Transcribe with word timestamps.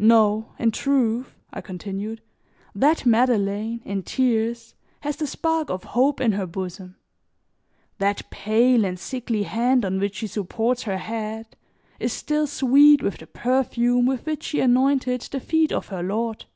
"No, 0.00 0.52
in 0.58 0.70
truth," 0.70 1.34
I 1.52 1.60
continued, 1.60 2.22
"that 2.74 3.04
Madeleine, 3.04 3.82
in 3.84 4.02
tears, 4.02 4.74
has 5.00 5.16
the 5.16 5.26
spark 5.26 5.68
of 5.68 5.84
hope 5.92 6.22
in 6.22 6.32
her 6.32 6.46
bosom; 6.46 6.96
that 7.98 8.30
pale 8.30 8.86
and 8.86 8.98
sickly 8.98 9.42
hand 9.42 9.84
on 9.84 10.00
which 10.00 10.14
she 10.14 10.26
supports 10.26 10.84
her 10.84 10.96
head, 10.96 11.54
is 12.00 12.14
still 12.14 12.46
sweet 12.46 13.02
with 13.02 13.18
the 13.18 13.26
perfume 13.26 14.06
with 14.06 14.24
which 14.24 14.42
she 14.42 14.60
anointed 14.60 15.20
the 15.20 15.38
feet 15.38 15.70
of 15.70 15.88
her 15.88 16.02
Lord. 16.02 16.46